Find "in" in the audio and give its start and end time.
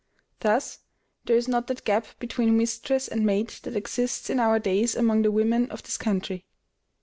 4.31-4.39